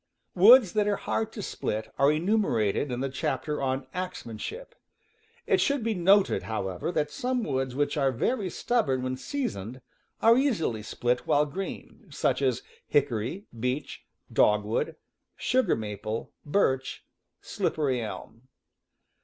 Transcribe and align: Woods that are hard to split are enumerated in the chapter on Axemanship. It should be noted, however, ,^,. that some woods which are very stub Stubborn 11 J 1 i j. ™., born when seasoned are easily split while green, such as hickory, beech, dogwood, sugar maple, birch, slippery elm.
Woods 0.33 0.73
that 0.73 0.87
are 0.87 0.95
hard 0.95 1.31
to 1.33 1.43
split 1.43 1.93
are 1.99 2.11
enumerated 2.11 2.91
in 2.91 3.01
the 3.01 3.07
chapter 3.09 3.61
on 3.61 3.85
Axemanship. 3.93 4.73
It 5.45 5.61
should 5.61 5.83
be 5.83 5.93
noted, 5.93 6.41
however, 6.41 6.89
,^,. 6.41 6.89
that 6.95 7.11
some 7.11 7.43
woods 7.43 7.75
which 7.75 7.97
are 7.97 8.11
very 8.11 8.49
stub 8.49 8.85
Stubborn 8.85 9.01
11 9.01 9.01
J 9.01 9.01
1 9.01 9.01
i 9.01 9.01
j. 9.01 9.01
™., 9.01 9.01
born 9.03 9.03
when 9.03 9.17
seasoned 9.17 9.81
are 10.23 10.37
easily 10.39 10.81
split 10.81 11.27
while 11.27 11.45
green, 11.45 12.07
such 12.09 12.41
as 12.41 12.63
hickory, 12.87 13.45
beech, 13.59 14.03
dogwood, 14.33 14.95
sugar 15.35 15.75
maple, 15.75 16.31
birch, 16.43 17.05
slippery 17.39 18.01
elm. 18.01 18.47